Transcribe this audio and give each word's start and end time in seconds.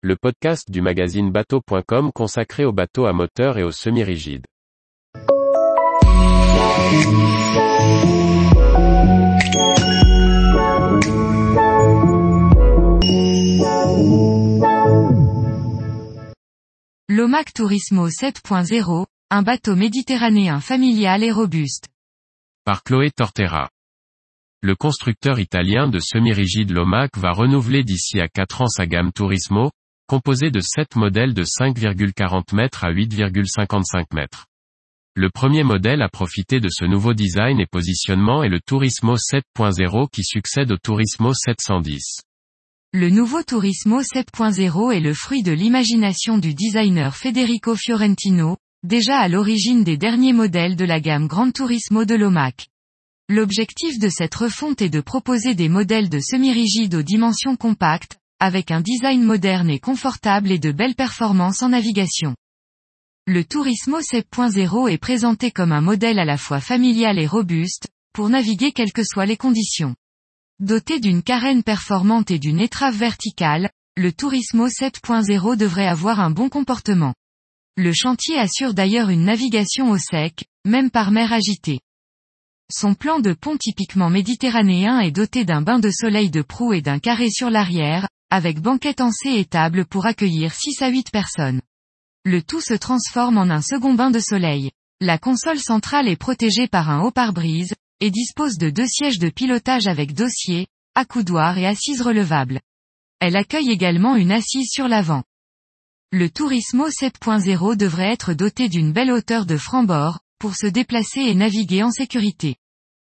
le 0.00 0.14
podcast 0.14 0.70
du 0.70 0.80
magazine 0.80 1.32
bateau.com 1.32 2.12
consacré 2.14 2.64
aux 2.64 2.72
bateaux 2.72 3.06
à 3.06 3.12
moteur 3.12 3.58
et 3.58 3.64
aux 3.64 3.72
semi-rigides. 3.72 4.46
L'OMAC 17.08 17.52
Turismo 17.52 18.08
7.0, 18.08 19.06
un 19.30 19.42
bateau 19.42 19.74
méditerranéen 19.74 20.60
familial 20.60 21.24
et 21.24 21.32
robuste. 21.32 21.88
Par 22.64 22.84
Chloé 22.84 23.10
Tortera. 23.10 23.68
Le 24.60 24.76
constructeur 24.76 25.40
italien 25.40 25.88
de 25.88 25.98
semi-rigide 25.98 26.70
Lomac 26.70 27.16
va 27.16 27.32
renouveler 27.32 27.82
d'ici 27.82 28.20
à 28.20 28.28
4 28.28 28.62
ans 28.62 28.68
sa 28.68 28.86
gamme 28.86 29.12
Turismo, 29.12 29.70
composée 30.08 30.50
de 30.50 30.60
7 30.60 30.96
modèles 30.96 31.34
de 31.34 31.44
5,40 31.44 32.54
m 32.54 32.68
à 32.80 32.90
8,55 32.90 34.06
m. 34.16 34.26
Le 35.14 35.28
premier 35.28 35.64
modèle 35.64 36.00
à 36.00 36.08
profiter 36.08 36.60
de 36.60 36.70
ce 36.70 36.86
nouveau 36.86 37.12
design 37.12 37.60
et 37.60 37.66
positionnement 37.66 38.42
est 38.42 38.48
le 38.48 38.60
Turismo 38.60 39.16
7.0 39.16 40.08
qui 40.10 40.24
succède 40.24 40.72
au 40.72 40.78
Turismo 40.78 41.34
710. 41.34 42.22
Le 42.94 43.10
nouveau 43.10 43.42
Turismo 43.42 44.00
7.0 44.00 44.94
est 44.96 45.00
le 45.00 45.12
fruit 45.12 45.42
de 45.42 45.52
l'imagination 45.52 46.38
du 46.38 46.54
designer 46.54 47.14
Federico 47.14 47.76
Fiorentino, 47.76 48.56
déjà 48.84 49.18
à 49.18 49.28
l'origine 49.28 49.84
des 49.84 49.98
derniers 49.98 50.32
modèles 50.32 50.76
de 50.76 50.86
la 50.86 51.00
gamme 51.00 51.26
Grand 51.26 51.50
Turismo 51.52 52.06
de 52.06 52.14
l'OMAC. 52.14 52.68
L'objectif 53.28 53.98
de 53.98 54.08
cette 54.08 54.36
refonte 54.36 54.80
est 54.80 54.88
de 54.88 55.02
proposer 55.02 55.54
des 55.54 55.68
modèles 55.68 56.08
de 56.08 56.18
semi-rigides 56.18 56.94
aux 56.94 57.02
dimensions 57.02 57.56
compactes, 57.56 58.16
avec 58.40 58.70
un 58.70 58.80
design 58.80 59.22
moderne 59.22 59.70
et 59.70 59.80
confortable 59.80 60.52
et 60.52 60.58
de 60.58 60.72
belles 60.72 60.94
performances 60.94 61.62
en 61.62 61.70
navigation. 61.70 62.36
Le 63.26 63.44
Turismo 63.44 64.00
7.0 64.00 64.90
est 64.90 64.98
présenté 64.98 65.50
comme 65.50 65.72
un 65.72 65.80
modèle 65.80 66.18
à 66.18 66.24
la 66.24 66.38
fois 66.38 66.60
familial 66.60 67.18
et 67.18 67.26
robuste, 67.26 67.88
pour 68.12 68.28
naviguer 68.28 68.72
quelles 68.72 68.92
que 68.92 69.04
soient 69.04 69.26
les 69.26 69.36
conditions. 69.36 69.94
Doté 70.60 70.98
d'une 70.98 71.22
carène 71.22 71.62
performante 71.62 72.30
et 72.30 72.38
d'une 72.38 72.58
étrave 72.58 72.96
verticale, 72.96 73.70
le 73.96 74.12
Turismo 74.12 74.68
7.0 74.68 75.56
devrait 75.56 75.86
avoir 75.86 76.20
un 76.20 76.30
bon 76.30 76.48
comportement. 76.48 77.14
Le 77.76 77.92
chantier 77.92 78.38
assure 78.38 78.74
d'ailleurs 78.74 79.08
une 79.08 79.24
navigation 79.24 79.90
au 79.90 79.98
sec, 79.98 80.46
même 80.64 80.90
par 80.90 81.10
mer 81.10 81.32
agitée. 81.32 81.80
Son 82.72 82.94
plan 82.94 83.20
de 83.20 83.32
pont 83.32 83.56
typiquement 83.56 84.10
méditerranéen 84.10 85.00
est 85.00 85.10
doté 85.10 85.44
d'un 85.44 85.62
bain 85.62 85.78
de 85.78 85.90
soleil 85.90 86.30
de 86.30 86.42
proue 86.42 86.72
et 86.72 86.82
d'un 86.82 86.98
carré 86.98 87.30
sur 87.30 87.50
l'arrière, 87.50 88.08
avec 88.30 88.60
banquette 88.60 89.00
en 89.00 89.10
C 89.10 89.30
et 89.30 89.44
table 89.44 89.86
pour 89.86 90.06
accueillir 90.06 90.52
6 90.52 90.82
à 90.82 90.88
8 90.88 91.10
personnes. 91.10 91.62
Le 92.24 92.42
tout 92.42 92.60
se 92.60 92.74
transforme 92.74 93.38
en 93.38 93.50
un 93.50 93.62
second 93.62 93.94
bain 93.94 94.10
de 94.10 94.20
soleil. 94.20 94.70
La 95.00 95.16
console 95.16 95.58
centrale 95.58 96.08
est 96.08 96.16
protégée 96.16 96.68
par 96.68 96.90
un 96.90 97.00
haut 97.02 97.10
pare-brise, 97.10 97.74
et 98.00 98.10
dispose 98.10 98.58
de 98.58 98.70
deux 98.70 98.86
sièges 98.86 99.18
de 99.18 99.30
pilotage 99.30 99.86
avec 99.86 100.14
dossier, 100.14 100.66
accoudoir 100.94 101.56
et 101.58 101.66
assise 101.66 102.02
relevable. 102.02 102.60
Elle 103.20 103.36
accueille 103.36 103.70
également 103.70 104.16
une 104.16 104.32
assise 104.32 104.68
sur 104.70 104.88
l'avant. 104.88 105.24
Le 106.12 106.30
Turismo 106.30 106.88
7.0 106.88 107.76
devrait 107.76 108.12
être 108.12 108.32
doté 108.32 108.68
d'une 108.68 108.92
belle 108.92 109.10
hauteur 109.10 109.46
de 109.46 109.56
franc-bord, 109.56 110.20
pour 110.38 110.54
se 110.54 110.66
déplacer 110.66 111.20
et 111.20 111.34
naviguer 111.34 111.82
en 111.82 111.90
sécurité. 111.90 112.56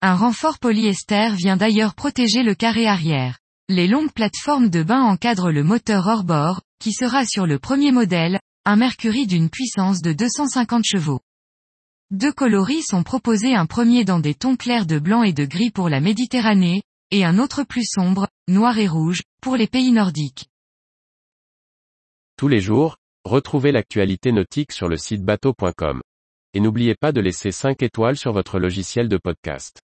Un 0.00 0.16
renfort 0.16 0.58
polyester 0.58 1.34
vient 1.36 1.56
d'ailleurs 1.56 1.94
protéger 1.94 2.42
le 2.42 2.54
carré 2.54 2.86
arrière. 2.86 3.38
Les 3.74 3.88
longues 3.88 4.12
plateformes 4.12 4.68
de 4.68 4.82
bain 4.82 5.00
encadrent 5.00 5.50
le 5.50 5.64
moteur 5.64 6.06
hors-bord, 6.06 6.60
qui 6.78 6.92
sera 6.92 7.24
sur 7.24 7.46
le 7.46 7.58
premier 7.58 7.90
modèle, 7.90 8.38
un 8.66 8.76
Mercury 8.76 9.26
d'une 9.26 9.48
puissance 9.48 10.02
de 10.02 10.12
250 10.12 10.84
chevaux. 10.84 11.20
Deux 12.10 12.34
coloris 12.34 12.82
sont 12.82 13.02
proposés 13.02 13.54
un 13.54 13.64
premier 13.64 14.04
dans 14.04 14.20
des 14.20 14.34
tons 14.34 14.56
clairs 14.56 14.84
de 14.84 14.98
blanc 14.98 15.22
et 15.22 15.32
de 15.32 15.46
gris 15.46 15.70
pour 15.70 15.88
la 15.88 16.00
Méditerranée, 16.00 16.82
et 17.10 17.24
un 17.24 17.38
autre 17.38 17.64
plus 17.64 17.86
sombre, 17.86 18.28
noir 18.46 18.76
et 18.76 18.86
rouge, 18.86 19.22
pour 19.40 19.56
les 19.56 19.68
pays 19.68 19.90
nordiques. 19.90 20.50
Tous 22.36 22.48
les 22.48 22.60
jours, 22.60 22.98
retrouvez 23.24 23.72
l'actualité 23.72 24.32
nautique 24.32 24.72
sur 24.72 24.88
le 24.90 24.98
site 24.98 25.24
bateau.com. 25.24 26.02
Et 26.52 26.60
n'oubliez 26.60 26.94
pas 26.94 27.12
de 27.12 27.22
laisser 27.22 27.52
5 27.52 27.82
étoiles 27.82 28.18
sur 28.18 28.34
votre 28.34 28.58
logiciel 28.58 29.08
de 29.08 29.16
podcast. 29.16 29.80